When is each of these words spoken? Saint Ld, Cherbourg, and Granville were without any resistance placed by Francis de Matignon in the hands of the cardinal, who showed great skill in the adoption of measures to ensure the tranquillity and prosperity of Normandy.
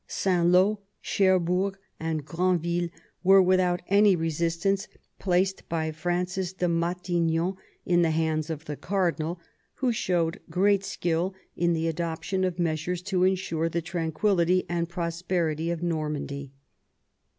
Saint 0.07 0.47
Ld, 0.51 0.79
Cherbourg, 0.99 1.77
and 1.99 2.25
Granville 2.25 2.89
were 3.23 3.39
without 3.39 3.83
any 3.87 4.15
resistance 4.15 4.87
placed 5.19 5.69
by 5.69 5.91
Francis 5.91 6.53
de 6.53 6.65
Matignon 6.67 7.55
in 7.85 8.01
the 8.01 8.09
hands 8.09 8.49
of 8.49 8.65
the 8.65 8.75
cardinal, 8.75 9.39
who 9.75 9.91
showed 9.91 10.39
great 10.49 10.83
skill 10.83 11.35
in 11.55 11.73
the 11.73 11.87
adoption 11.87 12.43
of 12.43 12.57
measures 12.57 13.03
to 13.03 13.23
ensure 13.25 13.69
the 13.69 13.79
tranquillity 13.83 14.65
and 14.67 14.89
prosperity 14.89 15.69
of 15.69 15.83
Normandy. 15.83 16.51